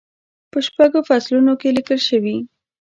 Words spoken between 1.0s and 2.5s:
فصلونو کې لیکل شوې.